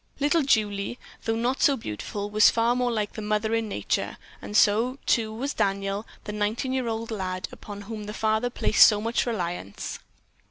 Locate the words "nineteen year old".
6.33-7.11